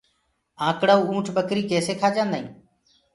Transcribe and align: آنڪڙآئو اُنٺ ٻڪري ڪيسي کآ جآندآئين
آنڪڙآئو 0.67 1.03
اُنٺ 1.09 1.25
ٻڪري 1.35 1.63
ڪيسي 1.71 1.93
کآ 2.01 2.09
جآندآئين 2.15 2.45